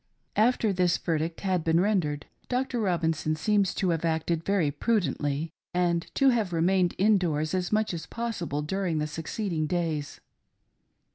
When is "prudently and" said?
4.71-6.07